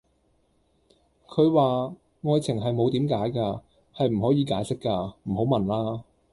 [1.27, 3.61] 佢話:愛情係冇點解架,
[3.95, 4.89] 係唔可以解釋架,
[5.25, 6.03] 唔好問啦